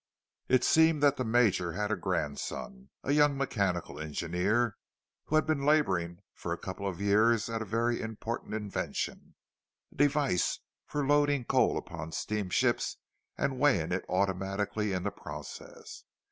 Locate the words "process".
15.11-16.03